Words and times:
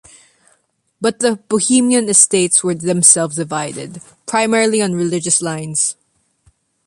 But 0.99 1.19
the 1.19 1.35
Bohemian 1.35 2.09
estates 2.09 2.63
were 2.63 2.73
themselves 2.73 3.35
divided, 3.35 4.01
primarily 4.25 4.81
on 4.81 4.93
religious 4.93 5.43
lines. 5.43 5.95